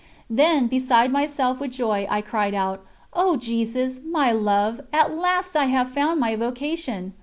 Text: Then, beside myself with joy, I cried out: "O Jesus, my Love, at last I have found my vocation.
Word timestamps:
Then, 0.31 0.65
beside 0.65 1.11
myself 1.11 1.59
with 1.59 1.69
joy, 1.73 2.07
I 2.09 2.21
cried 2.21 2.55
out: 2.55 2.83
"O 3.13 3.37
Jesus, 3.37 4.01
my 4.03 4.31
Love, 4.31 4.81
at 4.91 5.15
last 5.15 5.55
I 5.55 5.65
have 5.65 5.91
found 5.91 6.19
my 6.19 6.35
vocation. 6.35 7.13